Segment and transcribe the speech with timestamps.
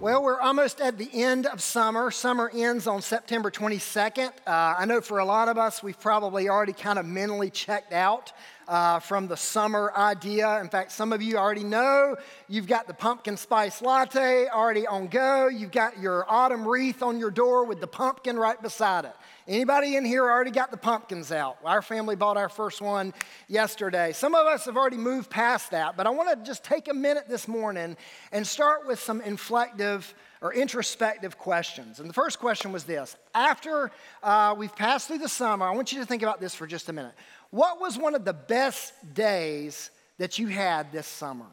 [0.00, 2.10] Well, we're almost at the end of summer.
[2.10, 4.28] Summer ends on September 22nd.
[4.46, 7.92] Uh, I know for a lot of us, we've probably already kind of mentally checked
[7.92, 8.32] out
[8.70, 10.60] uh, from the summer idea.
[10.60, 12.16] In fact, some of you already know
[12.48, 15.48] you've got the pumpkin spice latte already on go.
[15.48, 19.14] You've got your autumn wreath on your door with the pumpkin right beside it.
[19.48, 21.58] Anybody in here already got the pumpkins out?
[21.64, 23.12] Our family bought our first one
[23.48, 24.12] yesterday.
[24.12, 26.94] Some of us have already moved past that, but I want to just take a
[26.94, 27.96] minute this morning
[28.30, 30.12] and start with some inflective
[30.42, 32.00] or introspective questions.
[32.00, 33.90] And the first question was this After
[34.22, 36.88] uh, we've passed through the summer, I want you to think about this for just
[36.88, 37.14] a minute.
[37.50, 41.46] What was one of the best days that you had this summer?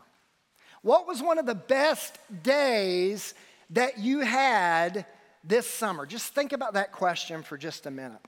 [0.82, 3.34] What was one of the best days
[3.72, 5.06] that you had
[5.44, 6.06] this summer?
[6.06, 8.22] Just think about that question for just a minute.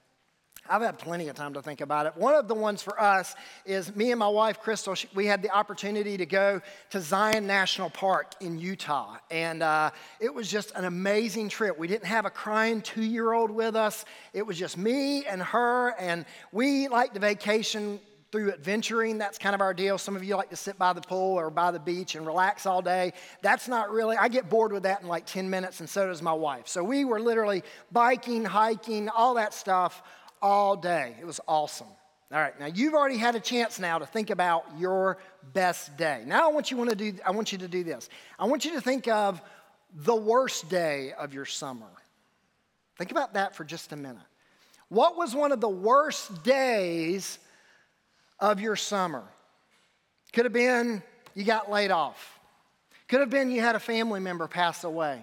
[0.70, 2.16] I've had plenty of time to think about it.
[2.16, 5.50] One of the ones for us is me and my wife, Crystal, we had the
[5.50, 6.62] opportunity to go
[6.92, 9.18] to Zion National Park in Utah.
[9.32, 11.80] And uh, it was just an amazing trip.
[11.80, 15.42] We didn't have a crying two year old with us, it was just me and
[15.42, 15.95] her.
[16.00, 18.00] And we like to vacation
[18.31, 19.17] through adventuring.
[19.17, 19.97] That's kind of our deal.
[19.97, 22.67] Some of you like to sit by the pool or by the beach and relax
[22.67, 23.14] all day.
[23.42, 26.22] That's not really, I get bored with that in like 10 minutes, and so does
[26.22, 26.67] my wife.
[26.67, 30.03] So we were literally biking, hiking, all that stuff
[30.42, 31.16] all day.
[31.20, 31.88] It was awesome.
[32.32, 35.18] All right, now you've already had a chance now to think about your
[35.54, 36.22] best day.
[36.28, 38.08] Now I want you want to do I want you to do this.
[38.38, 39.42] I want you to think of
[39.96, 41.88] the worst day of your summer.
[43.00, 44.18] Think about that for just a minute.
[44.90, 47.40] What was one of the worst days
[48.40, 49.24] of your summer?
[50.34, 51.02] Could have been
[51.34, 52.40] you got laid off.
[53.08, 55.20] Could have been you had a family member pass away.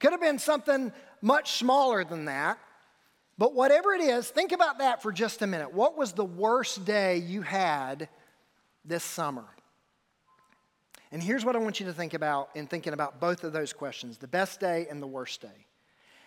[0.00, 2.58] Could have been something much smaller than that.
[3.42, 5.74] But whatever it is, think about that for just a minute.
[5.74, 8.08] What was the worst day you had
[8.84, 9.44] this summer?
[11.10, 13.72] And here's what I want you to think about in thinking about both of those
[13.72, 15.66] questions the best day and the worst day.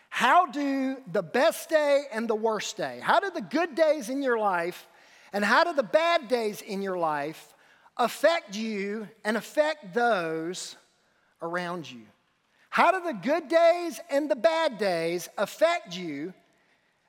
[0.10, 4.22] How do the best day and the worst day, how do the good days in
[4.22, 4.86] your life
[5.32, 7.54] and how do the bad days in your life
[7.96, 10.76] affect you and affect those
[11.42, 12.02] around you?
[12.70, 16.34] How do the good days and the bad days affect you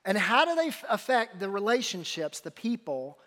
[0.07, 3.19] and how do they affect the relationships, the people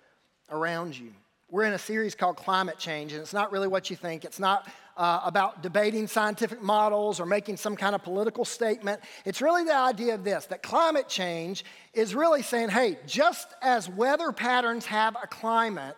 [0.51, 1.13] around you?
[1.51, 4.25] We're in a series called Climate Change, and it's not really what you think.
[4.25, 9.03] It's not uh, about debating scientific models or making some kind of political statement.
[9.27, 13.87] It's really the idea of this that climate change is really saying, hey, just as
[13.91, 15.97] weather patterns have a climate,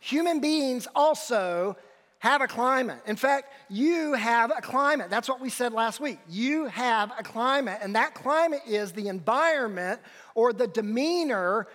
[0.00, 1.76] human beings also
[2.22, 3.00] have a climate.
[3.04, 5.10] In fact, you have a climate.
[5.10, 6.20] That's what we said last week.
[6.28, 10.00] You have a climate, and that climate is the environment
[10.36, 11.66] or the demeanor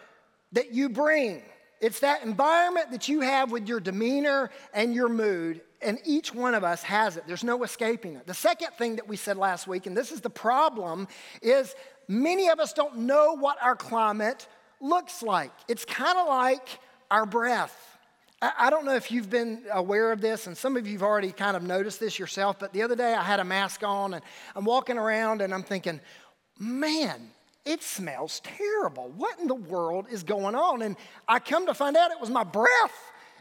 [0.53, 1.41] that you bring.
[1.81, 6.55] It's that environment that you have with your demeanor and your mood, and each one
[6.55, 7.25] of us has it.
[7.27, 8.25] There's no escaping it.
[8.25, 11.09] The second thing that we said last week, and this is the problem,
[11.41, 11.75] is
[12.07, 14.47] many of us don't know what our climate
[14.79, 15.51] looks like.
[15.67, 16.79] It's kind of like
[17.11, 17.96] our breath.
[18.39, 21.31] I don't know if you've been aware of this, and some of you have already
[21.31, 24.23] kind of noticed this yourself, but the other day I had a mask on and
[24.55, 25.99] I'm walking around and I'm thinking,
[26.59, 27.31] man,
[27.65, 29.11] it smells terrible.
[29.17, 30.83] What in the world is going on?
[30.83, 30.95] And
[31.27, 32.93] I come to find out it was my breath.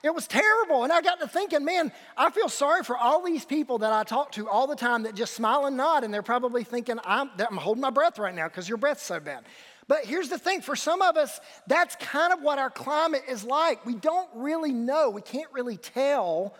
[0.02, 0.84] It was terrible.
[0.84, 4.02] And I got to thinking, man, I feel sorry for all these people that I
[4.02, 7.30] talk to all the time that just smile and nod, and they're probably thinking, I'm,
[7.38, 9.44] I'm holding my breath right now because your breath's so bad.
[9.88, 13.44] But here's the thing for some of us, that's kind of what our climate is
[13.44, 13.86] like.
[13.86, 16.54] We don't really know, we can't really tell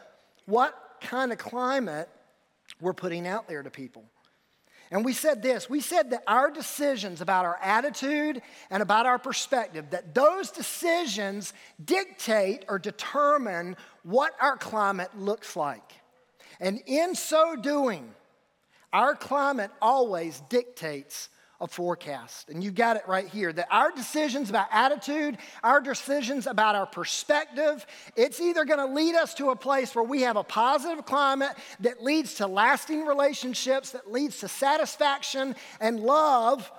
[0.45, 2.09] what kind of climate
[2.81, 4.05] we're putting out there to people.
[4.91, 9.19] And we said this we said that our decisions about our attitude and about our
[9.19, 11.53] perspective, that those decisions
[11.85, 15.93] dictate or determine what our climate looks like.
[16.61, 18.15] And in so doing,
[18.93, 21.29] our climate always dictates
[21.61, 22.49] a forecast.
[22.49, 26.87] And you got it right here that our decisions about attitude, our decisions about our
[26.87, 27.87] perspective,
[28.17, 31.53] it's either going to lead us to a place where we have a positive climate
[31.81, 36.71] that leads to lasting relationships, that leads to satisfaction and love,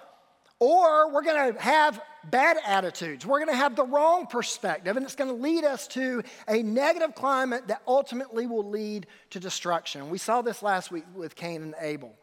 [0.60, 3.26] or we're going to have bad attitudes.
[3.26, 6.62] We're going to have the wrong perspective, and it's going to lead us to a
[6.62, 10.10] negative climate that ultimately will lead to destruction.
[10.10, 12.16] We saw this last week with Cain and Abel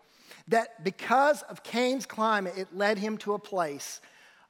[0.49, 4.01] that because of Cain's climate, it led him to a place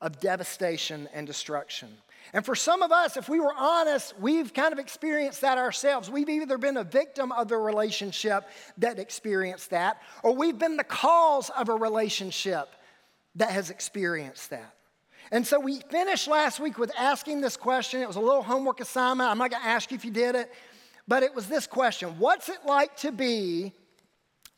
[0.00, 1.88] of devastation and destruction.
[2.32, 6.10] And for some of us, if we were honest, we've kind of experienced that ourselves.
[6.10, 8.48] We've either been a victim of the relationship
[8.78, 12.68] that experienced that, or we've been the cause of a relationship
[13.36, 14.74] that has experienced that.
[15.30, 18.00] And so we finished last week with asking this question.
[18.00, 19.30] It was a little homework assignment.
[19.30, 20.50] I'm not going to ask you if you did it,
[21.06, 23.72] but it was this question What's it like to be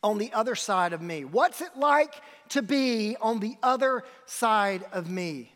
[0.07, 1.25] on the other side of me?
[1.25, 2.13] What's it like
[2.49, 5.51] to be on the other side of me?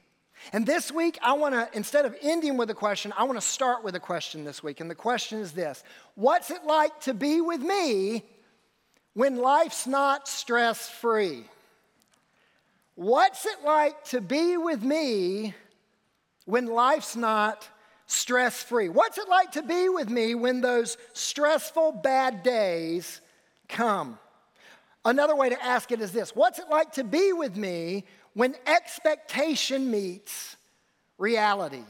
[0.52, 3.48] And this week, I want to, instead of ending with a question, I want to
[3.48, 4.82] start with a question this week.
[4.82, 5.84] And the question is this
[6.16, 8.24] What's it like to be with me
[9.14, 11.46] when life's not stress free?
[12.96, 15.56] What's it like to be with me
[16.44, 17.66] when life's not
[18.06, 18.90] stress free?
[18.90, 23.22] What's it like to be with me when those stressful bad days
[23.70, 24.20] come?
[25.04, 28.56] Another way to ask it is this What's it like to be with me when
[28.66, 30.56] expectation meets
[31.18, 31.84] reality?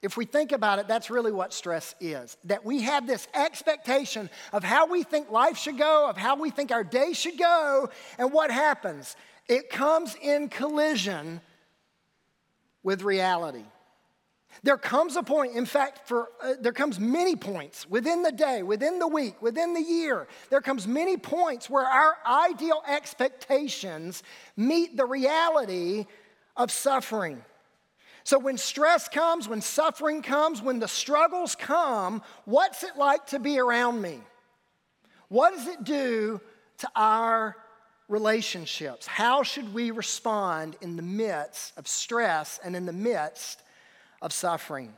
[0.00, 2.36] If we think about it, that's really what stress is.
[2.44, 6.50] That we have this expectation of how we think life should go, of how we
[6.50, 9.16] think our day should go, and what happens?
[9.48, 11.40] It comes in collision
[12.84, 13.64] with reality.
[14.62, 18.62] There comes a point, in fact, for, uh, there comes many points within the day,
[18.62, 20.26] within the week, within the year.
[20.50, 24.22] There comes many points where our ideal expectations
[24.56, 26.06] meet the reality
[26.56, 27.44] of suffering.
[28.24, 33.38] So when stress comes, when suffering comes, when the struggles come, what's it like to
[33.38, 34.20] be around me?
[35.28, 36.40] What does it do
[36.78, 37.56] to our
[38.08, 39.06] relationships?
[39.06, 43.62] How should we respond in the midst of stress and in the midst
[44.22, 44.92] of suffering.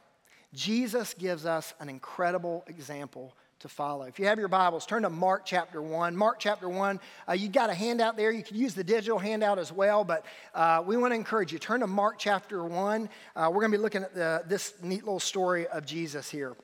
[0.53, 4.05] Jesus gives us an incredible example to follow.
[4.05, 6.17] If you have your Bibles, turn to Mark chapter 1.
[6.17, 8.31] Mark chapter 1, uh, you got a handout there.
[8.33, 10.25] You can use the digital handout as well, but
[10.55, 11.59] uh, we want to encourage you.
[11.59, 13.09] Turn to Mark chapter 1.
[13.37, 16.57] Uh, we're going to be looking at the, this neat little story of Jesus here.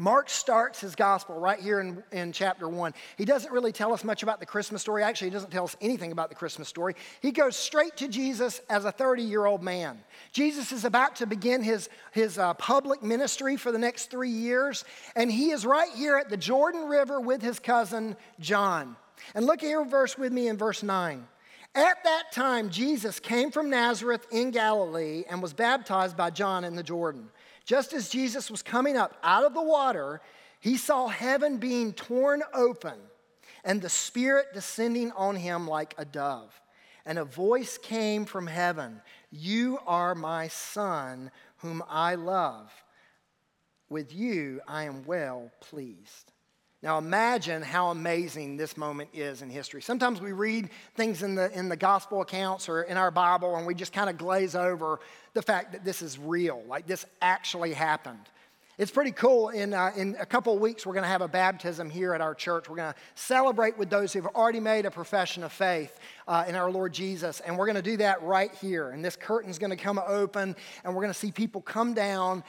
[0.00, 2.94] Mark starts his gospel right here in, in chapter one.
[3.18, 5.02] He doesn't really tell us much about the Christmas story.
[5.02, 6.94] Actually, he doesn't tell us anything about the Christmas story.
[7.20, 10.00] He goes straight to Jesus as a 30 year old man.
[10.32, 14.86] Jesus is about to begin his, his uh, public ministry for the next three years,
[15.16, 18.96] and he is right here at the Jordan River with his cousin John.
[19.34, 21.28] And look here, verse with me in verse 9.
[21.74, 26.74] At that time, Jesus came from Nazareth in Galilee and was baptized by John in
[26.74, 27.28] the Jordan.
[27.70, 30.20] Just as Jesus was coming up out of the water,
[30.58, 32.98] he saw heaven being torn open
[33.62, 36.52] and the Spirit descending on him like a dove.
[37.06, 39.00] And a voice came from heaven
[39.30, 42.72] You are my Son, whom I love.
[43.88, 46.32] With you I am well pleased.
[46.82, 49.82] Now imagine how amazing this moment is in history.
[49.82, 53.66] Sometimes we read things in the, in the gospel accounts or in our Bible and
[53.66, 54.98] we just kind of glaze over
[55.34, 58.26] the fact that this is real, like this actually happened.
[58.80, 59.50] It's pretty cool.
[59.50, 62.22] In, uh, in a couple of weeks, we're going to have a baptism here at
[62.22, 62.66] our church.
[62.66, 66.54] We're going to celebrate with those who've already made a profession of faith uh, in
[66.54, 67.40] our Lord Jesus.
[67.40, 68.88] And we're going to do that right here.
[68.88, 72.42] And this curtain's going to come open, and we're going to see people come down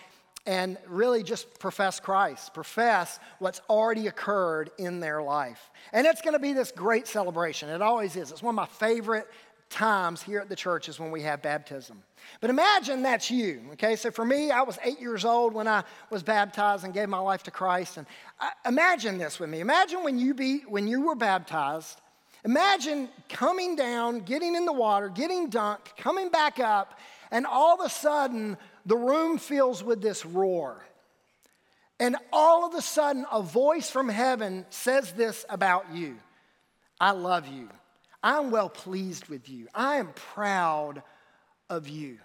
[0.46, 5.70] and really just profess Christ, profess what's already occurred in their life.
[5.94, 7.70] And it's going to be this great celebration.
[7.70, 8.32] It always is.
[8.32, 9.28] It's one of my favorite
[9.70, 12.04] times here at the church is when we have baptism.
[12.42, 13.96] But imagine that's you, okay?
[13.96, 17.20] So for me, I was eight years old when I was baptized and gave my
[17.20, 17.98] life to Christ.
[17.98, 18.06] And
[18.40, 19.60] I, imagine this with me.
[19.62, 22.02] Imagine when you, be, when you were baptized.
[22.44, 27.00] Imagine coming down, getting in the water, getting dunked, coming back up,
[27.30, 30.84] and all of a sudden the room fills with this roar.
[32.00, 36.18] And all of a sudden, a voice from heaven says this about you
[37.00, 37.70] I love you.
[38.24, 39.68] I'm well pleased with you.
[39.74, 41.02] I am proud
[41.70, 42.20] of you.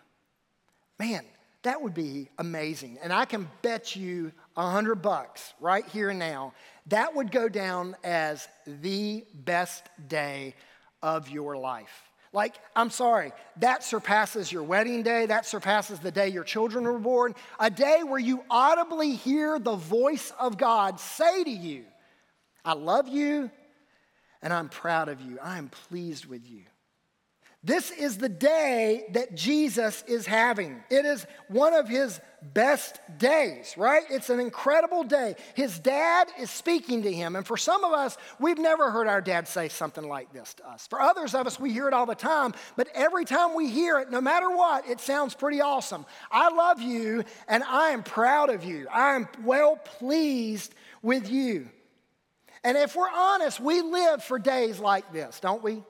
[0.98, 1.24] Man,
[1.62, 2.98] that would be amazing.
[3.02, 6.52] And I can bet you a hundred bucks right here and now,
[6.86, 10.54] that would go down as the best day
[11.02, 12.10] of your life.
[12.36, 16.98] Like, I'm sorry, that surpasses your wedding day, that surpasses the day your children were
[16.98, 21.84] born, a day where you audibly hear the voice of God say to you,
[22.62, 23.50] I love you
[24.42, 25.38] and I'm proud of you.
[25.42, 26.64] I am pleased with you.
[27.66, 30.84] This is the day that Jesus is having.
[30.88, 34.04] It is one of his best days, right?
[34.08, 35.34] It's an incredible day.
[35.54, 37.34] His dad is speaking to him.
[37.34, 40.68] And for some of us, we've never heard our dad say something like this to
[40.68, 40.86] us.
[40.86, 42.54] For others of us, we hear it all the time.
[42.76, 46.06] But every time we hear it, no matter what, it sounds pretty awesome.
[46.30, 48.86] I love you and I am proud of you.
[48.92, 51.68] I am well pleased with you.
[52.62, 55.82] And if we're honest, we live for days like this, don't we?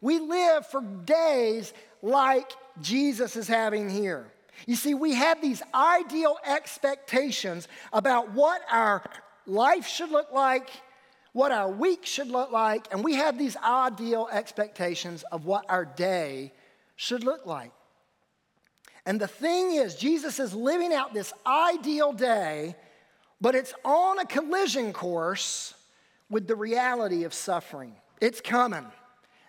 [0.00, 4.30] We live for days like Jesus is having here.
[4.66, 9.02] You see, we have these ideal expectations about what our
[9.46, 10.70] life should look like,
[11.32, 15.84] what our week should look like, and we have these ideal expectations of what our
[15.84, 16.52] day
[16.96, 17.72] should look like.
[19.06, 22.76] And the thing is, Jesus is living out this ideal day,
[23.40, 25.74] but it's on a collision course
[26.28, 27.94] with the reality of suffering.
[28.20, 28.84] It's coming.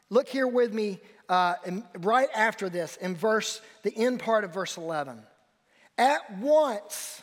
[0.10, 1.56] Look here with me uh,
[2.00, 5.22] right after this in verse, the end part of verse 11.
[5.98, 7.22] At once,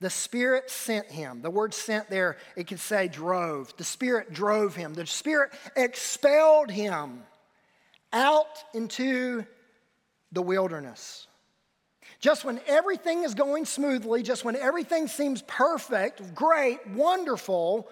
[0.00, 1.40] the Spirit sent him.
[1.40, 3.74] The word sent there, it could say drove.
[3.76, 4.92] The Spirit drove him.
[4.92, 7.22] The Spirit expelled him
[8.12, 9.46] out into
[10.32, 11.26] the wilderness.
[12.20, 17.88] Just when everything is going smoothly, just when everything seems perfect, great, wonderful,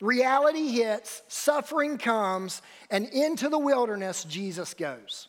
[0.00, 5.28] reality hits, suffering comes, and into the wilderness Jesus goes.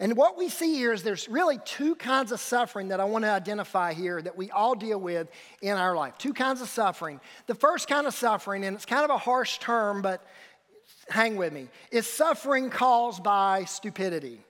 [0.00, 3.24] And what we see here is there's really two kinds of suffering that I want
[3.24, 5.28] to identify here that we all deal with
[5.60, 6.18] in our life.
[6.18, 7.20] Two kinds of suffering.
[7.46, 10.26] The first kind of suffering, and it's kind of a harsh term, but
[11.08, 14.40] hang with me, is suffering caused by stupidity.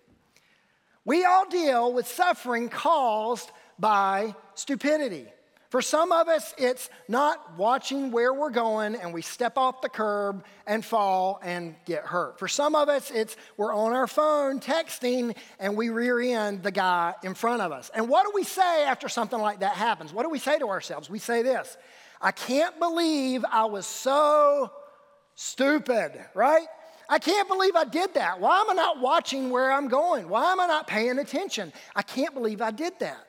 [1.04, 5.26] We all deal with suffering caused by stupidity.
[5.73, 9.88] For some of us, it's not watching where we're going and we step off the
[9.88, 12.38] curb and fall and get hurt.
[12.38, 16.71] For some of us, it's we're on our phone texting and we rear end the
[16.71, 17.91] guy in front of us.
[17.95, 20.12] And what do we say after something like that happens?
[20.12, 21.09] What do we say to ourselves?
[21.09, 21.79] We say this
[22.21, 24.71] I can't believe I was so
[25.37, 26.67] stupid, right?
[27.09, 28.41] I can't believe I did that.
[28.41, 30.29] Why am I not watching where I'm going?
[30.29, 31.73] Why am I not paying attention?
[31.97, 33.26] I can't believe I did that.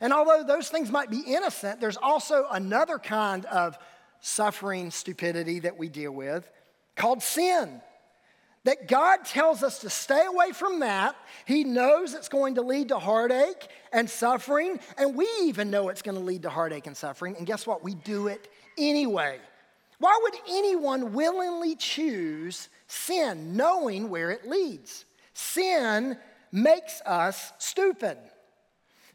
[0.00, 3.78] And although those things might be innocent, there's also another kind of
[4.20, 6.50] suffering stupidity that we deal with
[6.96, 7.80] called sin.
[8.64, 11.16] That God tells us to stay away from that.
[11.46, 16.02] He knows it's going to lead to heartache and suffering, and we even know it's
[16.02, 17.36] going to lead to heartache and suffering.
[17.38, 17.82] And guess what?
[17.82, 19.38] We do it anyway.
[19.98, 25.06] Why would anyone willingly choose sin knowing where it leads?
[25.32, 26.18] Sin
[26.52, 28.18] makes us stupid.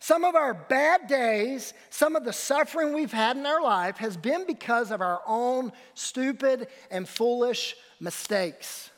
[0.05, 4.15] Some of our bad days, some of the suffering we've had in our life has
[4.15, 8.91] been because of our own stupid and foolish mistakes.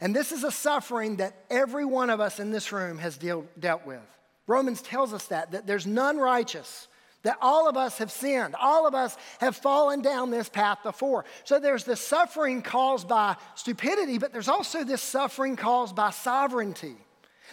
[0.00, 3.46] And this is a suffering that every one of us in this room has deal,
[3.60, 4.02] dealt with.
[4.48, 6.88] Romans tells us that, that there's none righteous,
[7.22, 8.56] that all of us have sinned.
[8.60, 11.26] All of us have fallen down this path before.
[11.44, 16.96] So there's the suffering caused by stupidity, but there's also this suffering caused by sovereignty.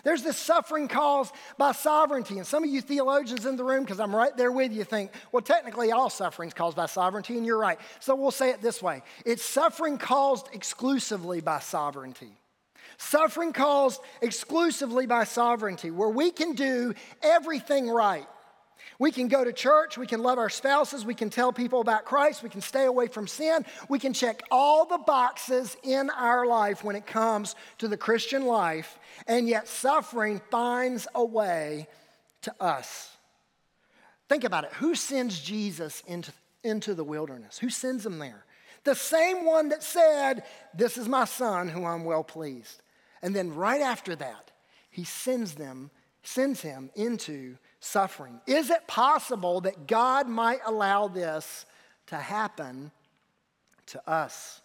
[0.03, 2.37] There's this suffering caused by sovereignty.
[2.37, 5.11] And some of you theologians in the room, because I'm right there with you, think,
[5.31, 7.79] well, technically all suffering is caused by sovereignty, and you're right.
[7.99, 12.31] So we'll say it this way it's suffering caused exclusively by sovereignty.
[12.97, 18.27] Suffering caused exclusively by sovereignty, where we can do everything right.
[18.99, 22.05] We can go to church, we can love our spouses, we can tell people about
[22.05, 26.45] Christ, we can stay away from sin, we can check all the boxes in our
[26.45, 31.87] life when it comes to the Christian life, and yet suffering finds a way
[32.41, 33.15] to us.
[34.29, 34.73] Think about it.
[34.73, 36.31] Who sends Jesus into,
[36.63, 37.57] into the wilderness?
[37.59, 38.45] Who sends him there?
[38.83, 42.81] The same one that said, This is my son who I'm well pleased.
[43.21, 44.51] And then right after that,
[44.89, 45.91] he sends them,
[46.23, 48.39] sends him into suffering.
[48.47, 51.65] Is it possible that God might allow this
[52.07, 52.91] to happen
[53.87, 54.61] to us?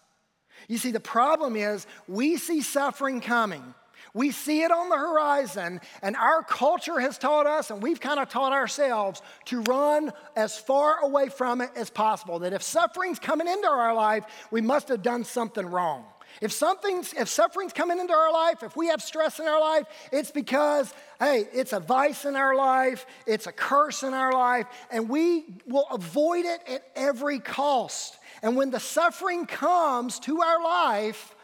[0.67, 3.73] You see, the problem is we see suffering coming.
[4.13, 8.19] We see it on the horizon, and our culture has taught us, and we've kind
[8.19, 12.39] of taught ourselves to run as far away from it as possible.
[12.39, 16.05] That if suffering's coming into our life, we must have done something wrong.
[16.41, 19.85] If something's, if suffering's coming into our life, if we have stress in our life,
[20.11, 24.67] it's because, hey, it's a vice in our life, it's a curse in our life,
[24.91, 28.17] and we will avoid it at every cost.
[28.41, 31.35] And when the suffering comes to our life,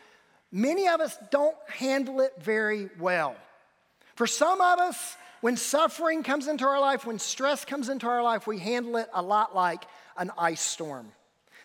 [0.52, 3.36] many of us don't handle it very well.
[4.16, 8.22] For some of us, when suffering comes into our life, when stress comes into our
[8.22, 9.86] life, we handle it a lot like
[10.18, 11.12] an ice storm.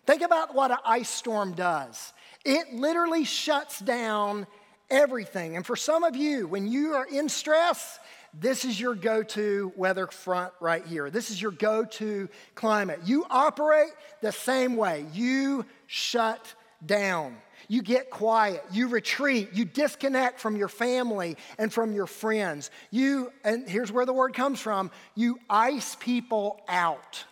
[0.07, 2.13] Think about what an ice storm does.
[2.45, 4.47] It literally shuts down
[4.91, 5.57] everything.
[5.57, 7.99] And for some of you, when you are in stress,
[8.39, 11.09] this is your go to weather front right here.
[11.11, 13.01] This is your go to climate.
[13.05, 15.07] You operate the same way.
[15.13, 17.37] You shut down.
[17.69, 18.63] You get quiet.
[18.73, 19.51] You retreat.
[19.55, 22.71] You disconnect from your family and from your friends.
[22.91, 27.25] You, and here's where the word comes from you ice people out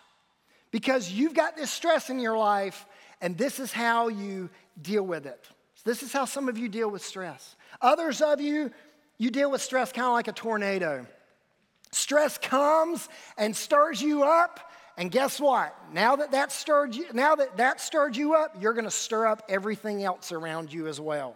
[0.71, 2.85] because you've got this stress in your life,
[3.21, 4.49] and this is how you
[4.81, 5.45] deal with it.
[5.85, 7.55] This is how some of you deal with stress.
[7.81, 8.71] Others of you,
[9.17, 11.05] you deal with stress kind of like a tornado.
[11.91, 15.75] Stress comes and stirs you up, and guess what?
[15.91, 19.27] Now that that stirred you, now that that stirred you up, you're going to stir
[19.27, 21.35] up everything else around you as well.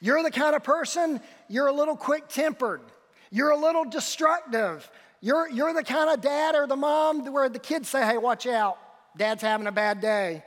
[0.00, 2.82] You're the kind of person, you're a little quick-tempered.
[3.30, 4.90] You're a little destructive.
[5.20, 8.46] You're, you're the kind of dad or the mom where the kids say, hey, watch
[8.46, 8.78] out.
[9.16, 10.44] Dad's having a bad day.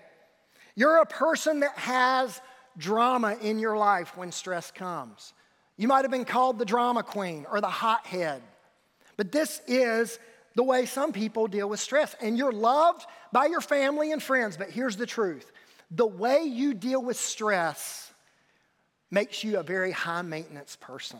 [0.75, 2.41] You're a person that has
[2.77, 5.33] drama in your life when stress comes.
[5.77, 8.41] You might have been called the drama queen or the hothead.
[9.17, 10.19] But this is
[10.55, 12.15] the way some people deal with stress.
[12.21, 14.57] And you're loved by your family and friends.
[14.57, 15.51] But here's the truth
[15.89, 18.11] the way you deal with stress
[19.09, 21.19] makes you a very high maintenance person.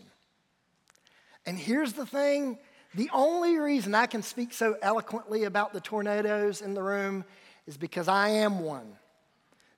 [1.46, 2.58] And here's the thing
[2.93, 7.24] the only reason I can speak so eloquently about the tornadoes in the room
[7.65, 8.98] is because I am one.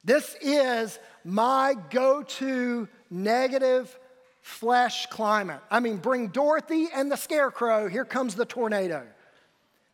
[0.04, 3.98] This is my go to negative
[4.42, 5.62] flesh climate.
[5.72, 9.08] I mean, bring Dorothy and the scarecrow, here comes the tornado.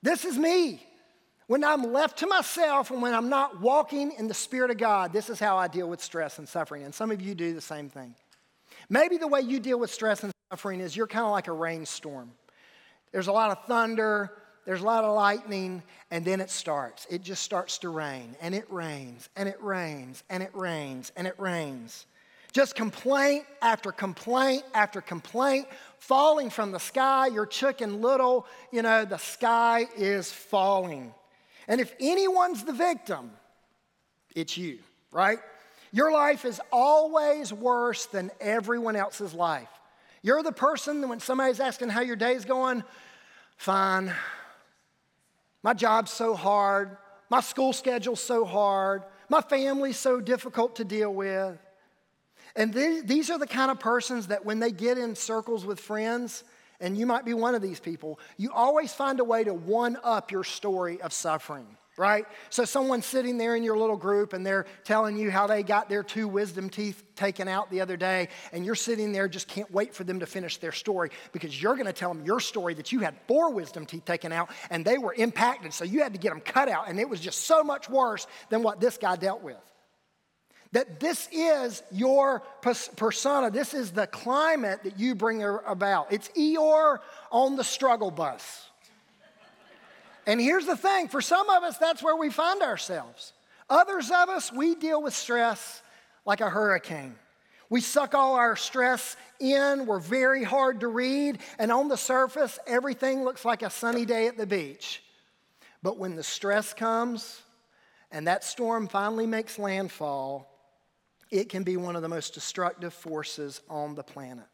[0.02, 0.86] This is me.
[1.48, 5.12] When I'm left to myself and when I'm not walking in the Spirit of God,
[5.12, 6.84] this is how I deal with stress and suffering.
[6.84, 8.14] And some of you do the same thing.
[8.88, 11.52] Maybe the way you deal with stress and suffering is you're kind of like a
[11.52, 12.32] rainstorm.
[13.12, 14.32] There's a lot of thunder,
[14.66, 17.08] there's a lot of lightning, and then it starts.
[17.10, 21.26] It just starts to rain, and it rains, and it rains, and it rains, and
[21.26, 22.06] it rains.
[22.52, 25.68] Just complaint after complaint after complaint
[26.00, 27.28] falling from the sky.
[27.28, 31.14] You're chicken little, you know, the sky is falling.
[31.68, 33.32] And if anyone's the victim,
[34.36, 34.80] it's you,
[35.12, 35.38] right?
[35.92, 39.70] Your life is always worse than everyone else's life.
[40.22, 42.84] You're the person when somebody's asking how your day's going,
[43.58, 44.14] fine.
[45.64, 46.98] My job's so hard.
[47.30, 49.04] My school schedule's so hard.
[49.30, 51.58] My family's so difficult to deal with.
[52.56, 56.44] And these are the kind of persons that when they get in circles with friends,
[56.80, 59.98] and you might be one of these people, you always find a way to one
[60.04, 61.68] up your story of suffering,
[62.00, 62.26] right?
[62.50, 65.90] So someone's sitting there in your little group and they're telling you how they got
[65.90, 69.70] their two wisdom teeth taken out the other day, and you're sitting there just can't
[69.72, 72.94] wait for them to finish their story because you're gonna tell them your story that
[72.94, 76.20] you had four wisdom teeth taken out and they were impacted, so you had to
[76.20, 79.18] get them cut out, and it was just so much worse than what this guy
[79.18, 79.58] dealt with.
[80.72, 83.50] That this is your persona.
[83.50, 86.14] This is the climate that you bring about.
[86.14, 87.00] It's Eeyore
[87.32, 88.70] on the struggle bus.
[90.30, 93.34] And here's the thing for some of us, that's where we find ourselves.
[93.68, 95.82] Others of us, we deal with stress
[96.24, 97.16] like a hurricane.
[97.72, 102.60] We suck all our stress in, we're very hard to read, and on the surface,
[102.68, 105.02] everything looks like a sunny day at the beach.
[105.82, 107.42] But when the stress comes
[108.12, 110.48] and that storm finally makes landfall,
[111.32, 114.46] it can be one of the most destructive forces on the planet.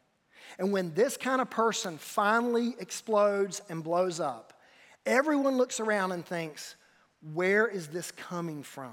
[0.58, 4.54] And when this kind of person finally explodes and blows up,
[5.06, 6.74] everyone looks around and thinks,
[7.32, 8.92] where is this coming from?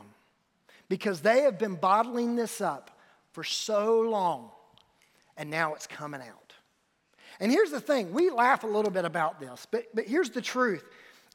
[0.88, 2.98] Because they have been bottling this up
[3.32, 4.52] for so long,
[5.36, 6.54] and now it's coming out.
[7.40, 10.42] And here's the thing we laugh a little bit about this, but, but here's the
[10.42, 10.84] truth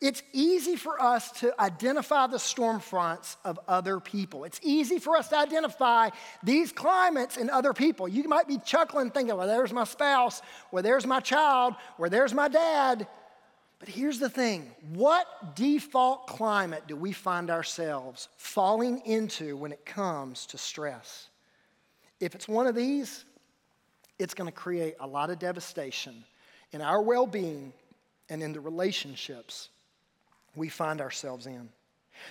[0.00, 4.44] it's easy for us to identify the storm fronts of other people.
[4.44, 6.10] It's easy for us to identify
[6.44, 8.06] these climates in other people.
[8.06, 12.32] You might be chuckling, thinking, well, there's my spouse, or there's my child, or there's
[12.32, 13.08] my dad.
[13.78, 19.84] But here's the thing what default climate do we find ourselves falling into when it
[19.86, 21.28] comes to stress?
[22.20, 23.24] If it's one of these,
[24.18, 26.24] it's going to create a lot of devastation
[26.72, 27.72] in our well being
[28.28, 29.68] and in the relationships
[30.56, 31.68] we find ourselves in.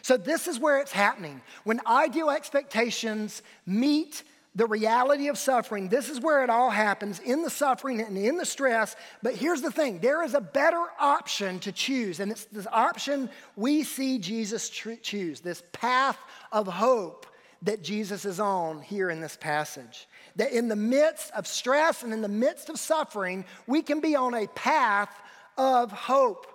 [0.01, 1.41] So, this is where it's happening.
[1.63, 4.23] When ideal expectations meet
[4.57, 8.37] the reality of suffering, this is where it all happens in the suffering and in
[8.37, 8.95] the stress.
[9.21, 13.29] But here's the thing there is a better option to choose, and it's the option
[13.55, 16.17] we see Jesus choose this path
[16.51, 17.27] of hope
[17.61, 20.07] that Jesus is on here in this passage.
[20.37, 24.15] That in the midst of stress and in the midst of suffering, we can be
[24.15, 25.15] on a path
[25.55, 26.47] of hope.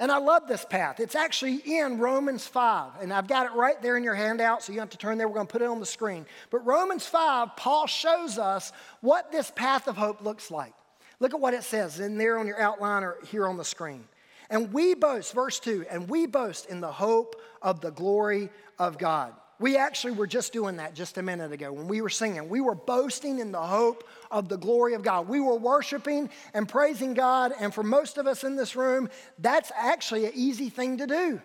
[0.00, 1.00] And I love this path.
[1.00, 2.92] It's actually in Romans 5.
[3.00, 5.18] And I've got it right there in your handout, so you don't have to turn
[5.18, 5.28] there.
[5.28, 6.26] We're going to put it on the screen.
[6.50, 10.74] But Romans 5, Paul shows us what this path of hope looks like.
[11.20, 14.04] Look at what it says in there on your outline or here on the screen.
[14.50, 18.98] And we boast, verse 2, and we boast in the hope of the glory of
[18.98, 19.32] God.
[19.60, 22.48] We actually were just doing that just a minute ago when we were singing.
[22.48, 24.04] We were boasting in the hope
[24.34, 25.28] of the glory of God.
[25.28, 29.70] We were worshiping and praising God, and for most of us in this room, that's
[29.76, 31.40] actually an easy thing to do.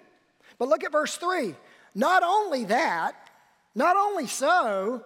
[0.57, 1.55] But look at verse 3.
[1.93, 3.15] Not only that,
[3.75, 5.03] not only so,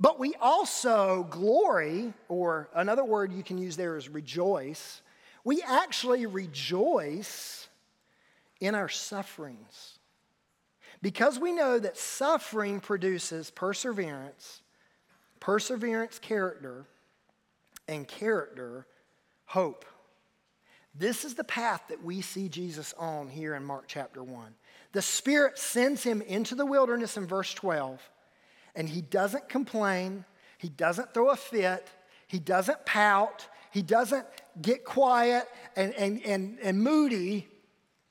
[0.00, 5.02] but we also glory, or another word you can use there is rejoice.
[5.44, 7.68] We actually rejoice
[8.58, 9.98] in our sufferings
[11.02, 14.62] because we know that suffering produces perseverance,
[15.40, 16.86] perseverance, character,
[17.88, 18.86] and character,
[19.44, 19.84] hope.
[20.94, 24.54] This is the path that we see Jesus on here in Mark chapter 1.
[24.92, 28.00] The Spirit sends him into the wilderness in verse 12.
[28.74, 30.24] and he doesn't complain,
[30.58, 31.86] he doesn't throw a fit,
[32.28, 34.26] he doesn't pout, he doesn't
[34.60, 35.44] get quiet
[35.76, 37.48] and, and, and, and moody.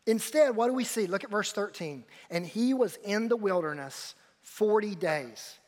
[0.07, 1.07] Instead, what do we see?
[1.07, 2.03] Look at verse 13.
[2.29, 5.59] And he was in the wilderness 40 days.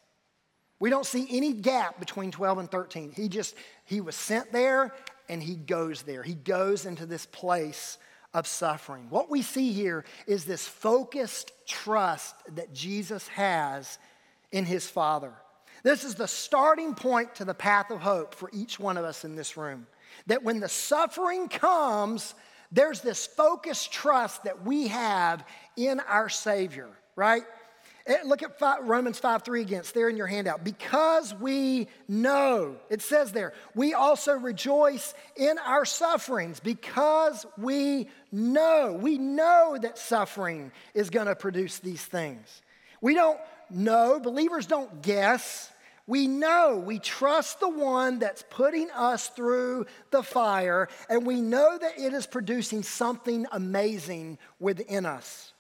[0.79, 3.11] We don't see any gap between 12 and 13.
[3.11, 4.93] He just, he was sent there
[5.27, 6.23] and he goes there.
[6.23, 7.97] He goes into this place
[8.33, 9.07] of suffering.
[9.09, 13.97] What we see here is this focused trust that Jesus has
[14.51, 15.33] in his Father.
[15.83, 19.25] This is the starting point to the path of hope for each one of us
[19.25, 19.87] in this room.
[20.27, 22.35] That when the suffering comes,
[22.71, 27.43] there's this focused trust that we have in our Savior, right?
[28.08, 29.80] Eh, look at five, Romans 5 3 again.
[29.80, 30.63] It's there in your handout.
[30.63, 38.98] Because we know, it says there, we also rejoice in our sufferings because we know.
[39.00, 42.62] We know that suffering is going to produce these things.
[43.02, 43.39] We don't
[43.70, 45.70] know, believers don't guess.
[46.08, 51.78] We know, we trust the one that's putting us through the fire, and we know
[51.78, 55.52] that it is producing something amazing within us.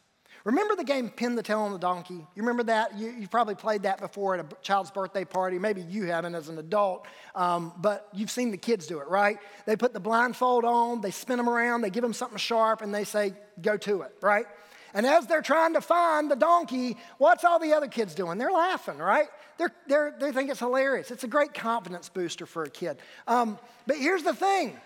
[0.43, 2.13] Remember the game Pin the Tail on the Donkey?
[2.13, 2.97] You remember that?
[2.97, 5.59] You, have probably played that before at a child's birthday party.
[5.59, 9.37] Maybe you haven't as an adult, um, but you've seen the kids do it, right?
[9.65, 12.93] They put the blindfold on, they spin them around, they give them something sharp, and
[12.93, 14.45] they say, go to it, right?
[14.93, 18.37] And as they're trying to find the donkey, what's all the other kids doing?
[18.37, 19.27] They're laughing, right?
[19.57, 21.11] They're, they're, they think it's hilarious.
[21.11, 22.97] It's a great confidence booster for a kid.
[23.27, 24.79] Um, but here's the thing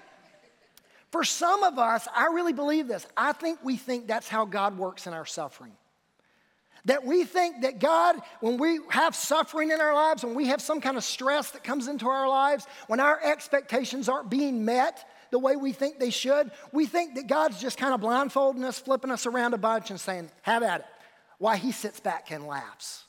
[1.12, 3.06] for some of us, I really believe this.
[3.17, 5.74] I think we think that's how God works in our suffering.
[6.86, 10.62] That we think that God, when we have suffering in our lives, when we have
[10.62, 15.08] some kind of stress that comes into our lives, when our expectations aren't being met
[15.30, 18.80] the way we think they should, we think that God's just kind of blindfolding us,
[18.80, 20.86] flipping us around a bunch, and saying, Have at it.
[21.38, 23.04] Why he sits back and laughs.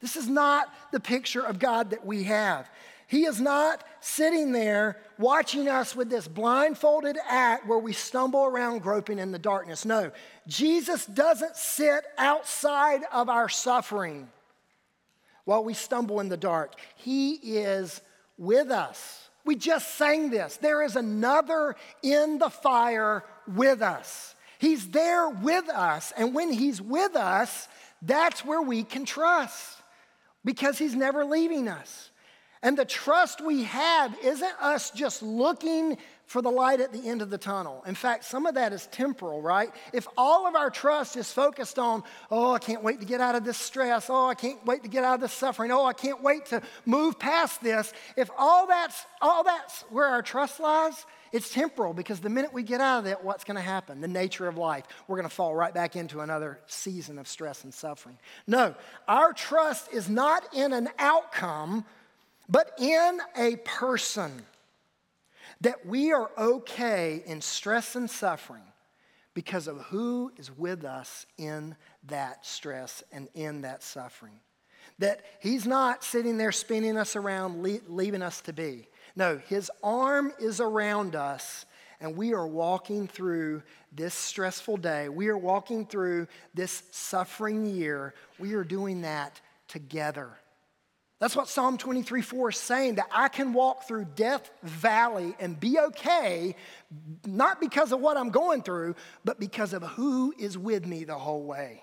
[0.00, 2.68] This is not the picture of God that we have.
[3.08, 8.82] He is not sitting there watching us with this blindfolded act where we stumble around
[8.82, 9.86] groping in the darkness.
[9.86, 10.12] No,
[10.46, 14.28] Jesus doesn't sit outside of our suffering
[15.46, 16.74] while we stumble in the dark.
[16.96, 18.02] He is
[18.36, 19.30] with us.
[19.42, 20.58] We just sang this.
[20.58, 24.34] There is another in the fire with us.
[24.58, 26.12] He's there with us.
[26.14, 27.68] And when He's with us,
[28.02, 29.78] that's where we can trust
[30.44, 32.10] because He's never leaving us.
[32.62, 37.22] And the trust we have isn't us just looking for the light at the end
[37.22, 37.82] of the tunnel.
[37.86, 39.70] In fact, some of that is temporal, right?
[39.94, 43.34] If all of our trust is focused on, oh, I can't wait to get out
[43.34, 44.10] of this stress.
[44.10, 45.70] Oh, I can't wait to get out of this suffering.
[45.70, 47.92] Oh, I can't wait to move past this.
[48.14, 52.62] If all that's all that's where our trust lies, it's temporal because the minute we
[52.62, 54.02] get out of that, what's going to happen?
[54.02, 54.84] The nature of life.
[55.06, 58.18] We're going to fall right back into another season of stress and suffering.
[58.46, 58.74] No,
[59.06, 61.86] our trust is not in an outcome
[62.48, 64.44] but in a person
[65.60, 68.62] that we are okay in stress and suffering
[69.34, 74.40] because of who is with us in that stress and in that suffering.
[74.98, 78.88] That he's not sitting there spinning us around, leaving us to be.
[79.14, 81.66] No, his arm is around us,
[82.00, 85.08] and we are walking through this stressful day.
[85.08, 88.14] We are walking through this suffering year.
[88.38, 90.30] We are doing that together.
[91.18, 95.58] That's what Psalm 23 4 is saying that I can walk through Death Valley and
[95.58, 96.54] be okay,
[97.26, 101.18] not because of what I'm going through, but because of who is with me the
[101.18, 101.82] whole way.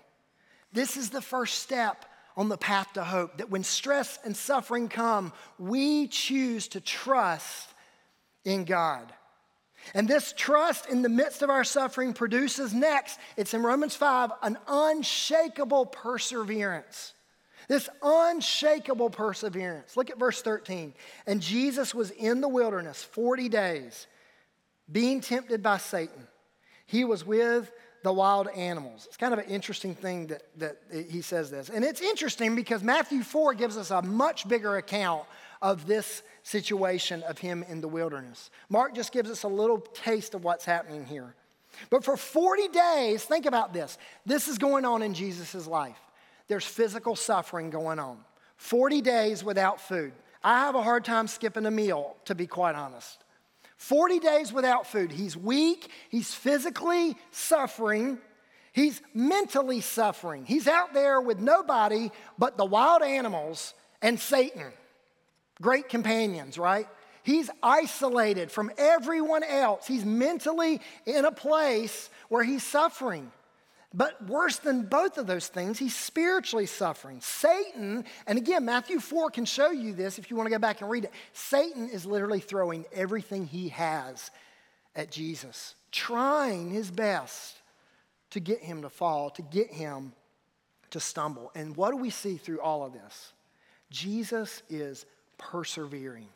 [0.71, 2.05] This is the first step
[2.37, 7.69] on the path to hope that when stress and suffering come, we choose to trust
[8.45, 9.11] in God.
[9.93, 14.31] And this trust in the midst of our suffering produces next, it's in Romans 5,
[14.41, 17.13] an unshakable perseverance.
[17.67, 19.97] This unshakable perseverance.
[19.97, 20.93] Look at verse 13.
[21.25, 24.07] And Jesus was in the wilderness 40 days,
[24.91, 26.27] being tempted by Satan.
[26.85, 27.71] He was with
[28.03, 29.05] the wild animals.
[29.07, 30.77] It's kind of an interesting thing that, that
[31.09, 31.69] he says this.
[31.69, 35.23] And it's interesting because Matthew 4 gives us a much bigger account
[35.59, 38.51] of this situation of him in the wilderness.
[38.69, 41.33] Mark just gives us a little taste of what's happening here.
[41.89, 43.97] But for 40 days, think about this.
[44.25, 45.97] This is going on in Jesus' life
[46.47, 48.17] there's physical suffering going on.
[48.57, 50.13] 40 days without food.
[50.43, 53.23] I have a hard time skipping a meal, to be quite honest.
[53.77, 55.11] 40 days without food.
[55.11, 58.19] He's weak, he's physically suffering,
[58.71, 60.45] he's mentally suffering.
[60.45, 64.71] He's out there with nobody but the wild animals and Satan.
[65.61, 66.87] Great companions, right?
[67.23, 69.87] He's isolated from everyone else.
[69.87, 73.31] He's mentally in a place where he's suffering.
[73.95, 77.21] But worse than both of those things, he's spiritually suffering.
[77.21, 80.81] Satan, and again, Matthew 4 can show you this if you want to go back
[80.81, 81.13] and read it.
[81.31, 84.31] Satan is literally throwing everything he has
[84.97, 87.55] at Jesus, trying his best
[88.31, 90.11] to get him to fall, to get him
[90.89, 91.51] to stumble.
[91.55, 93.31] And what do we see through all of this?
[93.91, 95.05] Jesus is
[95.37, 96.27] persevering.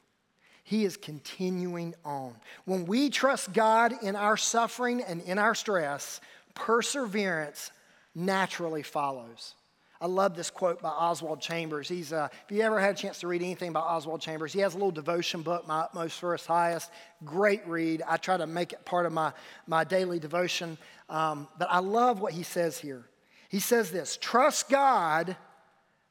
[0.63, 2.35] He is continuing on.
[2.63, 6.21] When we trust God in our suffering and in our stress,
[6.53, 7.71] perseverance
[8.15, 9.55] naturally follows.
[10.01, 11.89] I love this quote by Oswald Chambers.
[11.89, 14.61] He's, uh, if you ever had a chance to read anything by Oswald Chambers, he
[14.61, 16.89] has a little devotion book, My Utmost His Highest.
[17.25, 18.01] Great read.
[18.07, 19.33] I try to make it part of my,
[19.67, 20.77] my daily devotion.
[21.09, 23.03] Um, but I love what he says here.
[23.49, 25.35] He says this trust God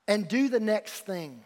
[0.07, 1.43] and do the next thing.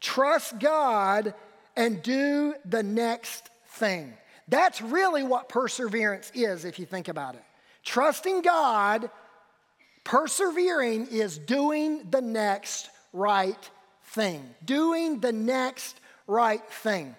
[0.00, 1.32] Trust God
[1.76, 4.14] and do the next thing.
[4.48, 7.42] That's really what perseverance is, if you think about it.
[7.86, 9.10] Trusting God,
[10.02, 13.70] persevering is doing the next right
[14.06, 14.54] thing.
[14.64, 17.14] Doing the next right thing.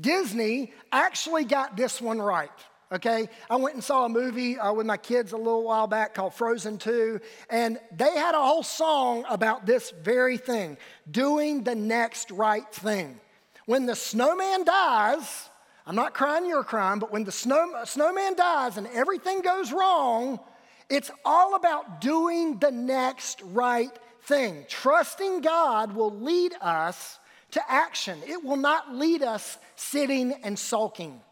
[0.00, 2.50] Disney actually got this one right.
[2.90, 6.14] Okay, I went and saw a movie uh, with my kids a little while back
[6.14, 10.78] called Frozen 2, and they had a whole song about this very thing
[11.08, 13.20] doing the next right thing.
[13.66, 15.47] When the snowman dies,
[15.88, 20.38] I'm not crying your crime, but when the snow, snowman dies and everything goes wrong,
[20.90, 24.66] it's all about doing the next right thing.
[24.68, 27.18] Trusting God will lead us
[27.52, 31.22] to action, it will not lead us sitting and sulking.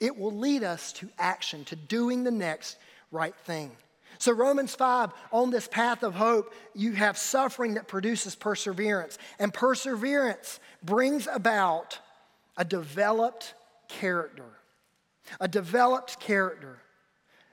[0.00, 2.76] It will lead us to action, to doing the next
[3.12, 3.70] right thing.
[4.18, 9.16] So, Romans 5, on this path of hope, you have suffering that produces perseverance.
[9.38, 12.00] And perseverance brings about
[12.56, 13.54] a developed
[13.88, 14.44] character.
[15.40, 16.78] A developed character.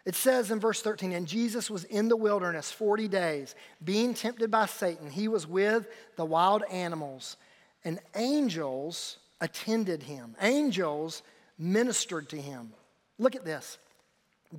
[0.06, 4.52] It says in verse 13, and Jesus was in the wilderness 40 days, being tempted
[4.52, 5.10] by Satan.
[5.10, 7.38] He was with the wild animals,
[7.86, 10.36] and angels attended him.
[10.42, 11.24] Angels
[11.58, 12.74] ministered to him.
[13.18, 13.78] Look at this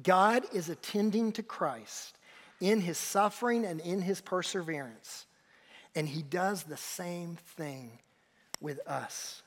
[0.02, 2.16] God is attending to Christ
[2.60, 5.26] in his suffering and in his perseverance,
[5.94, 7.98] and he does the same thing
[8.60, 9.42] with us.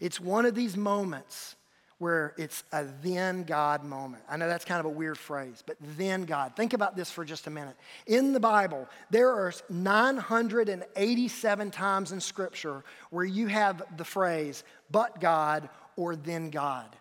[0.00, 1.54] It's one of these moments
[1.98, 4.22] where it's a then God moment.
[4.28, 6.54] I know that's kind of a weird phrase, but then God.
[6.54, 7.76] Think about this for just a minute.
[8.06, 15.20] In the Bible, there are 987 times in Scripture where you have the phrase, but
[15.20, 16.94] God or then God.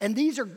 [0.00, 0.48] And these are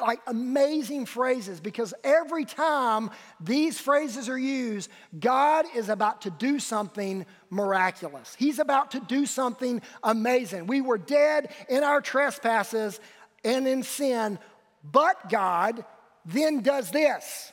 [0.00, 3.10] like amazing phrases because every time
[3.40, 8.34] these phrases are used, God is about to do something miraculous.
[8.36, 10.66] He's about to do something amazing.
[10.66, 12.98] We were dead in our trespasses
[13.44, 14.38] and in sin,
[14.82, 15.84] but God
[16.26, 17.52] then does this.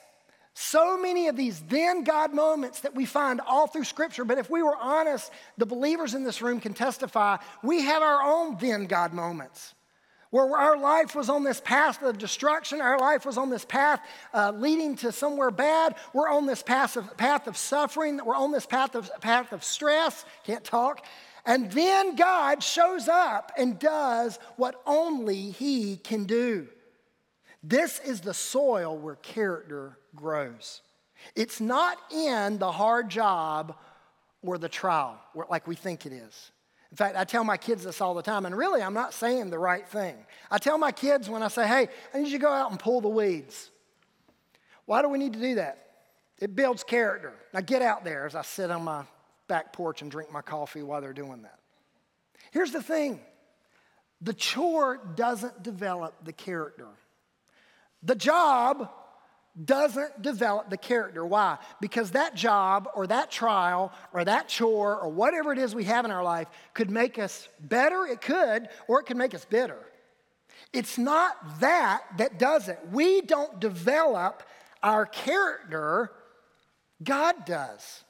[0.56, 4.50] So many of these then God moments that we find all through Scripture, but if
[4.50, 8.88] we were honest, the believers in this room can testify, we have our own then
[8.88, 9.76] God moments
[10.30, 14.02] where our life was on this path of destruction, our life was on this path
[14.34, 15.96] uh, leading to somewhere bad.
[16.14, 19.64] We're on this path of, path of suffering, we're on this path of, path of
[19.64, 21.06] stress, can't talk.
[21.46, 26.68] And then God shows up and does what only He can do.
[27.64, 30.82] This is the soil where character grows.
[31.36, 33.76] It's not in the hard job
[34.42, 36.52] or the trial, like we think it is.
[36.92, 39.50] In fact, I tell my kids this all the time, and really, I'm not saying
[39.50, 40.16] the right thing.
[40.50, 42.80] I tell my kids when I say, hey, I need you to go out and
[42.80, 43.70] pull the weeds.
[44.86, 45.88] Why do we need to do that?
[46.40, 47.34] It builds character.
[47.54, 49.04] Now, get out there as I sit on my
[49.48, 51.60] back porch and drink my coffee while they're doing that.
[52.52, 53.20] Here's the thing
[54.22, 56.88] the chore doesn't develop the character,
[58.02, 58.90] the job
[59.64, 61.26] doesn't develop the character.
[61.26, 61.58] Why?
[61.82, 66.06] Because that job or that trial or that chore or whatever it is we have
[66.06, 69.80] in our life could make us better, it could, or it could make us bitter.
[70.74, 72.80] It's not that that does it.
[72.92, 74.44] We don't develop
[74.84, 76.12] our character,
[77.04, 78.04] God does.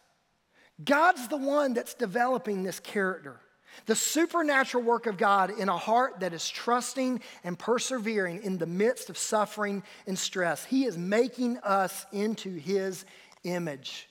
[0.84, 3.40] God's the one that's developing this character.
[3.86, 8.66] The supernatural work of God in a heart that is trusting and persevering in the
[8.66, 10.66] midst of suffering and stress.
[10.66, 13.06] He is making us into His
[13.44, 14.10] image.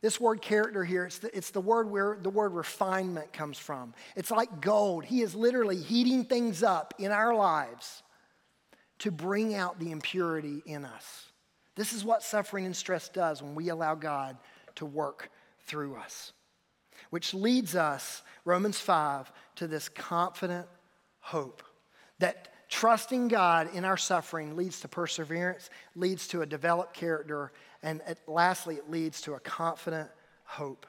[0.00, 3.94] This word character here, it's the, it's the word where the word refinement comes from.
[4.16, 5.04] It's like gold.
[5.04, 8.02] He is literally heating things up in our lives
[8.98, 11.30] to bring out the impurity in us.
[11.76, 14.36] This is what suffering and stress does when we allow God
[14.76, 15.30] to work
[15.66, 16.32] through us
[17.12, 20.66] which leads us, Romans 5, to this confident
[21.20, 21.62] hope
[22.20, 28.00] that trusting God in our suffering leads to perseverance, leads to a developed character, and
[28.26, 30.08] lastly, it leads to a confident
[30.44, 30.86] hope.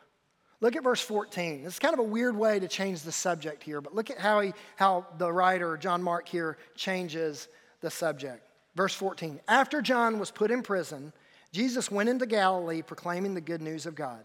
[0.61, 1.65] Look at verse 14.
[1.65, 4.39] It's kind of a weird way to change the subject here, but look at how,
[4.39, 7.49] he, how the writer, John Mark, here changes
[7.81, 8.47] the subject.
[8.75, 11.11] Verse 14 After John was put in prison,
[11.51, 14.23] Jesus went into Galilee proclaiming the good news of God.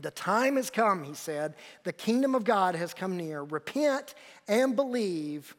[0.00, 1.54] The time has come, he said.
[1.84, 3.42] The kingdom of God has come near.
[3.42, 4.14] Repent
[4.48, 5.54] and believe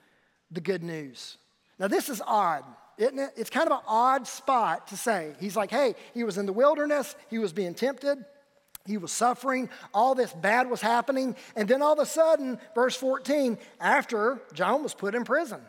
[0.51, 1.37] the good news.
[1.79, 2.63] Now, this is odd,
[2.97, 3.31] isn't it?
[3.35, 5.33] It's kind of an odd spot to say.
[5.39, 8.23] He's like, hey, he was in the wilderness, he was being tempted,
[8.85, 12.95] he was suffering, all this bad was happening, and then all of a sudden, verse
[12.95, 15.61] 14, after John was put in prison.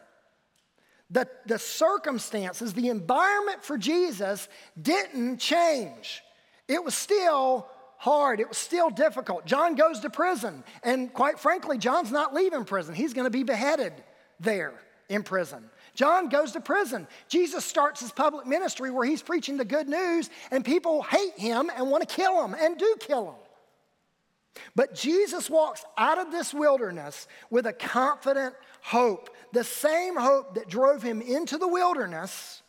[1.10, 4.48] The, the circumstances, the environment for Jesus
[4.80, 6.22] didn't change.
[6.68, 8.40] It was still hard.
[8.40, 9.46] It was still difficult.
[9.46, 12.94] John goes to prison, and quite frankly, John's not leaving prison.
[12.94, 13.92] He's going to be beheaded
[14.40, 14.74] there
[15.08, 15.70] in prison.
[15.94, 17.06] John goes to prison.
[17.28, 21.70] Jesus starts his public ministry where he's preaching the good news, and people hate him
[21.74, 24.62] and want to kill him and do kill him.
[24.74, 29.30] But Jesus walks out of this wilderness with a confident hope.
[29.52, 32.62] The same hope that drove him into the wilderness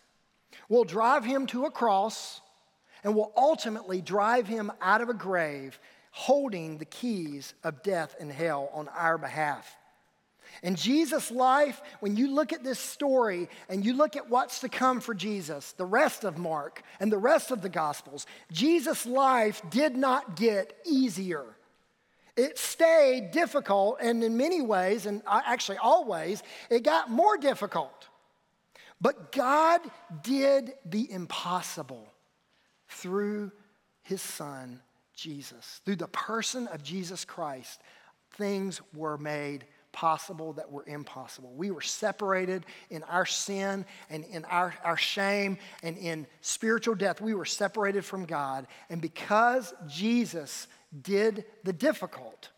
[0.70, 2.42] will drive him to a cross
[3.04, 5.80] and will ultimately drive him out of a grave
[6.12, 9.78] holding the keys of death and hell on our behalf.
[10.64, 14.70] In Jesus' life, when you look at this story and you look at what's to
[14.70, 19.62] come for Jesus, the rest of Mark and the rest of the Gospels, Jesus' life
[19.70, 21.44] did not get easier.
[22.36, 28.08] It stayed difficult, and in many ways, and actually always, it got more difficult.
[29.02, 29.82] But God
[30.24, 32.08] did the impossible
[32.90, 33.52] through
[34.04, 34.82] his son,
[35.14, 35.82] Jesus.
[35.86, 37.82] Through the person of Jesus Christ,
[38.32, 41.52] things were made possible that were impossible.
[41.56, 47.20] We were separated in our sin and in our, our shame and in spiritual death.
[47.20, 48.68] We were separated from God.
[48.90, 50.68] And because Jesus
[51.02, 52.50] did the difficult,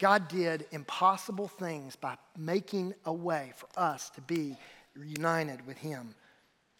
[0.00, 4.56] God did impossible things by making a way for us to be
[4.96, 6.16] united with Him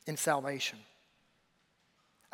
[0.07, 0.79] in salvation.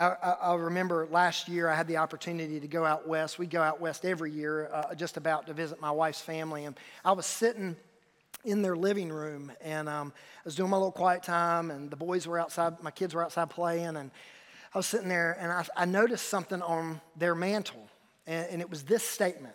[0.01, 3.39] I, I, remember last year I had the opportunity to go out west.
[3.39, 6.65] We go out west every year, uh, just about to visit my wife's family.
[6.65, 7.77] And I was sitting
[8.43, 11.97] in their living room, and um, I was doing my little quiet time, and the
[11.97, 14.11] boys were outside, my kids were outside playing, and
[14.75, 17.87] I was sitting there, and I, I noticed something on their mantle,
[18.27, 19.55] and, and it was this statement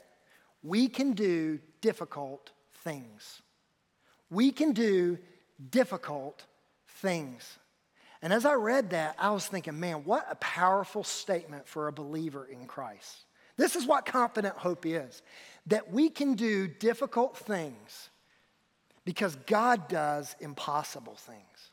[0.61, 2.51] We can do difficult
[2.83, 3.41] things.
[4.29, 5.17] We can do
[5.71, 6.43] difficult
[6.87, 7.57] things.
[8.25, 11.93] And as I read that, I was thinking, man, what a powerful statement for a
[11.93, 13.23] believer in Christ.
[13.55, 15.21] This is what confident hope is
[15.67, 18.09] that we can do difficult things
[19.05, 21.69] because God does impossible things.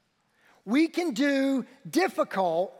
[0.66, 2.74] We can do difficult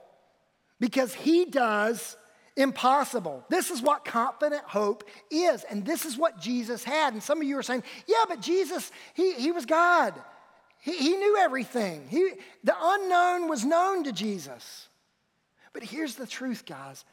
[0.79, 2.19] because He does
[2.59, 3.43] impossible.
[3.49, 7.15] This is what confident hope is, and this is what Jesus had.
[7.15, 10.13] And some of you are saying, yeah, but Jesus, He, he was God.
[10.83, 12.09] He, he knew everything.
[12.09, 12.33] He,
[12.65, 14.89] the unknown was known to Jesus.
[15.73, 17.05] But here's the truth, guys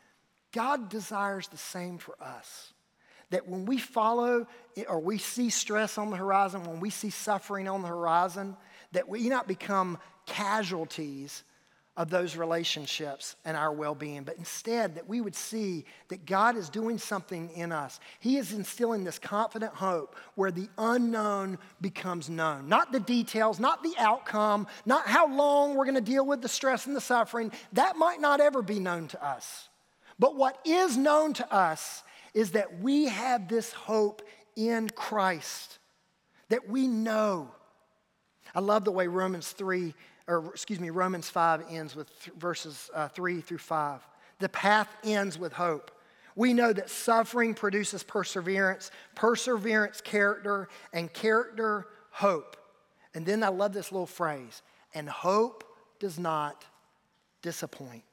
[0.51, 2.73] God desires the same for us.
[3.29, 4.47] That when we follow
[4.88, 8.58] or we see stress on the horizon, when we see suffering on the horizon,
[8.91, 11.43] that we not become casualties
[11.99, 16.55] of those relationships and our well being, but instead that we would see that God
[16.55, 17.99] is doing something in us.
[18.21, 22.69] He is instilling this confident hope where the unknown becomes known.
[22.69, 26.47] Not the details, not the outcome, not how long we're going to deal with the
[26.47, 27.51] stress and the suffering.
[27.73, 29.67] That might not ever be known to us.
[30.17, 34.21] But what is known to us is that we have this hope
[34.55, 35.79] in Christ,
[36.47, 37.51] that we know.
[38.55, 39.93] I love the way Romans 3
[40.29, 44.07] or excuse me, Romans 5 ends with th- verses uh, 3 through 5.
[44.39, 45.91] The path ends with hope.
[46.35, 52.55] We know that suffering produces perseverance, perseverance, character, and character, hope.
[53.13, 54.61] And then I love this little phrase
[54.93, 55.63] and hope
[55.99, 56.65] does not
[57.41, 58.03] disappoint.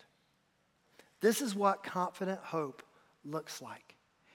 [1.20, 2.82] This is what confident hope
[3.24, 3.94] looks like.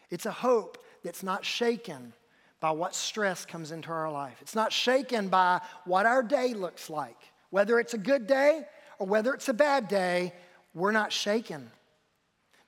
[0.09, 2.13] It's a hope that's not shaken
[2.59, 6.89] by what stress comes into our life, it's not shaken by what our day looks
[6.89, 7.17] like.
[7.51, 8.63] Whether it's a good day
[8.97, 10.33] or whether it's a bad day,
[10.73, 11.69] we're not shaken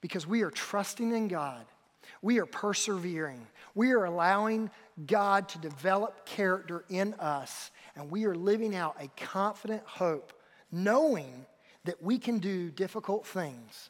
[0.01, 1.65] because we are trusting in God.
[2.21, 3.47] We are persevering.
[3.75, 4.69] We are allowing
[5.07, 10.33] God to develop character in us, and we are living out a confident hope,
[10.71, 11.45] knowing
[11.85, 13.89] that we can do difficult things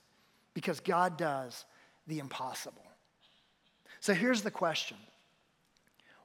[0.54, 1.66] because God does
[2.08, 2.86] the impossible.
[4.00, 4.98] So here's the question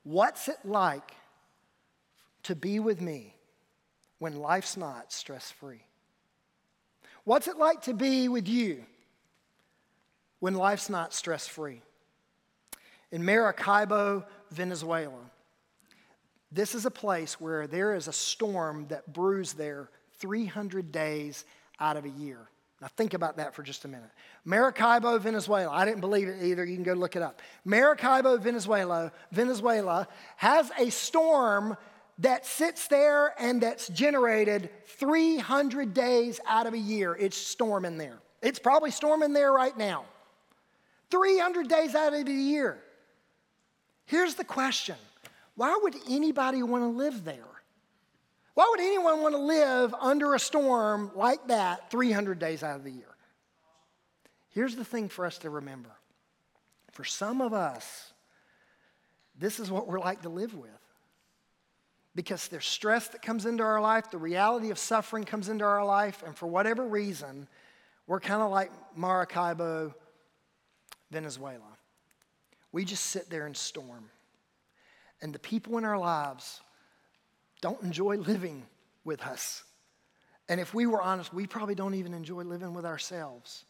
[0.02, 1.12] What's it like
[2.44, 3.34] to be with me
[4.18, 5.82] when life's not stress free?
[7.24, 8.84] What's it like to be with you
[10.40, 11.82] when life's not stress free?
[13.10, 15.30] In Maracaibo, Venezuela,
[16.50, 21.44] this is a place where there is a storm that brews there 300 days
[21.78, 22.48] out of a year.
[22.80, 24.10] Now, think about that for just a minute.
[24.44, 25.70] Maracaibo, Venezuela.
[25.70, 26.64] I didn't believe it either.
[26.64, 27.42] You can go look it up.
[27.64, 30.06] Maracaibo, Venezuela, Venezuela
[30.36, 31.76] has a storm
[32.18, 37.14] that sits there and that's generated 300 days out of a year.
[37.14, 38.18] It's storming there.
[38.42, 40.04] It's probably storming there right now.
[41.10, 42.78] 300 days out of the year.
[44.06, 44.96] Here's the question
[45.54, 47.44] why would anybody want to live there?
[48.54, 52.84] Why would anyone want to live under a storm like that 300 days out of
[52.84, 53.06] the year?
[54.50, 55.90] Here's the thing for us to remember
[56.92, 58.12] for some of us,
[59.38, 60.70] this is what we're like to live with.
[62.14, 65.84] Because there's stress that comes into our life, the reality of suffering comes into our
[65.84, 67.46] life, and for whatever reason,
[68.06, 69.94] we're kind of like Maracaibo,
[71.10, 71.78] Venezuela.
[72.72, 74.10] We just sit there and storm.
[75.22, 76.60] And the people in our lives
[77.60, 78.64] don't enjoy living
[79.04, 79.64] with us.
[80.48, 83.64] And if we were honest, we probably don't even enjoy living with ourselves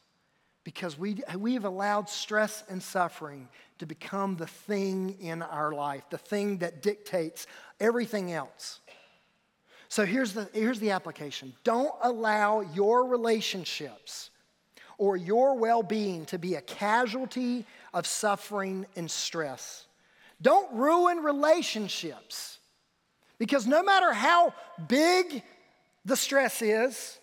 [0.69, 3.49] because we, we have allowed stress and suffering
[3.79, 7.47] to become the thing in our life, the thing that dictates
[7.81, 8.81] everything else.
[9.89, 14.29] So here's the, here's the application don't allow your relationships
[14.99, 17.65] or your well being to be a casualty
[17.95, 19.87] of suffering and stress.
[20.43, 22.59] Don't ruin relationships
[23.39, 24.53] because no matter how
[24.87, 25.43] big
[26.05, 27.18] the stress is,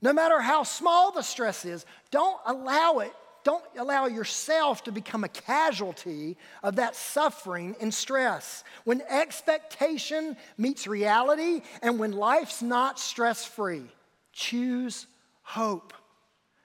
[0.00, 3.12] no matter how small the stress is, don't allow it,
[3.44, 8.62] don't allow yourself to become a casualty of that suffering and stress.
[8.84, 13.86] When expectation meets reality and when life's not stress free,
[14.32, 15.06] choose
[15.42, 15.92] hope.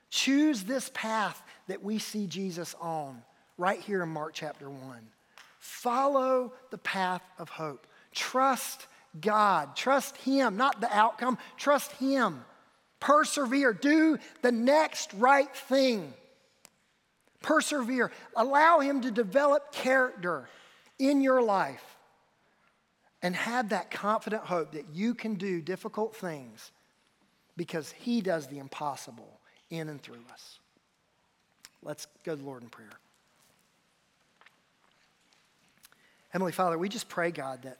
[0.10, 3.24] Choose this path that we see Jesus on
[3.58, 4.82] right here in Mark chapter 1.
[5.60, 7.88] Follow the path of hope.
[8.12, 8.88] Trust
[9.22, 9.76] God.
[9.76, 11.38] Trust Him, not the outcome.
[11.58, 12.44] Trust Him.
[13.04, 13.74] Persevere.
[13.74, 16.14] Do the next right thing.
[17.41, 18.12] Persevere.
[18.34, 20.47] Allow Him to develop character
[20.97, 21.84] in your life.
[23.22, 26.72] And have that confident hope that you can do difficult things
[27.58, 29.39] because He does the impossible
[29.70, 30.60] in and through us.
[31.82, 32.88] Let's go to the Lord in prayer.
[36.30, 37.80] Heavenly Father, we just pray, God, that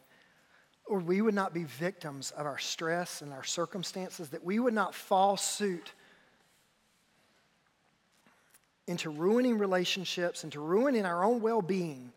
[0.86, 4.74] or we would not be victims of our stress and our circumstances, that we would
[4.74, 5.94] not fall suit
[8.88, 12.12] into ruining relationships, into ruining our own well being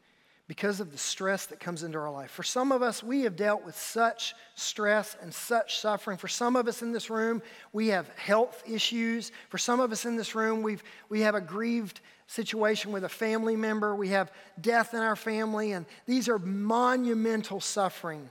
[0.49, 2.31] because of the stress that comes into our life.
[2.31, 6.19] For some of us, we have dealt with such stress and such suffering.
[6.19, 7.43] For some of us in this room,
[7.73, 9.33] we have health issues.
[9.49, 13.09] For some of us in this room, we've, we have a grieved situation with a
[13.09, 13.97] family member.
[13.97, 18.31] We have death in our family, and these are monumental suffering.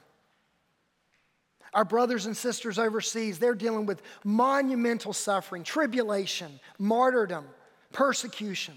[1.76, 7.46] Our brothers and sisters overseas, they're dealing with monumental suffering, tribulation, martyrdom,
[7.92, 8.76] persecution.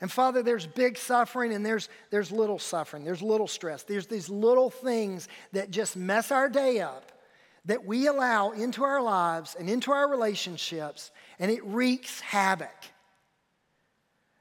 [0.00, 3.82] And Father, there's big suffering and there's, there's little suffering, there's little stress.
[3.82, 7.12] There's these little things that just mess our day up
[7.66, 12.70] that we allow into our lives and into our relationships, and it wreaks havoc.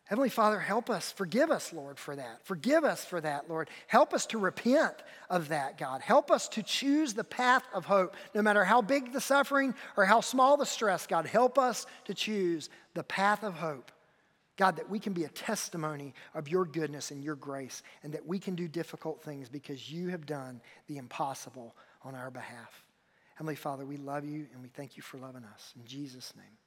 [0.09, 1.11] Heavenly Father, help us.
[1.11, 2.43] Forgive us, Lord, for that.
[2.43, 3.69] Forgive us for that, Lord.
[3.85, 4.95] Help us to repent
[5.29, 6.01] of that, God.
[6.01, 10.05] Help us to choose the path of hope, no matter how big the suffering or
[10.05, 11.27] how small the stress, God.
[11.27, 13.91] Help us to choose the path of hope.
[14.57, 18.25] God, that we can be a testimony of your goodness and your grace, and that
[18.25, 22.83] we can do difficult things because you have done the impossible on our behalf.
[23.35, 25.71] Heavenly Father, we love you and we thank you for loving us.
[25.77, 26.58] In Jesus' name.